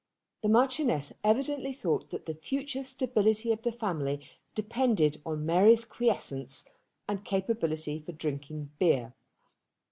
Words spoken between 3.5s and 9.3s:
of the family depended on Mary's quiescence and capability for drinking beer.